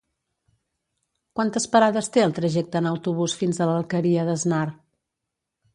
Quantes 1.39 1.67
parades 1.75 2.09
té 2.15 2.25
el 2.29 2.33
trajecte 2.41 2.81
en 2.83 2.91
autobús 2.93 3.37
fins 3.45 3.61
a 3.61 3.69
l'Alqueria 3.73 4.27
d'Asnar? 4.31 4.65